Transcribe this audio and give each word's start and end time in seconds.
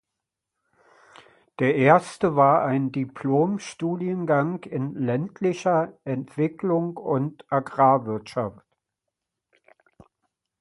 Der 1.59 1.75
erste 1.75 2.35
war 2.35 2.65
ein 2.65 2.91
Diplom-Studiengang 2.91 4.63
in 4.63 4.95
Ländlicher 4.95 5.95
Entwicklung 6.05 6.97
und 6.97 7.45
Agrarwirtschaft. 7.51 8.65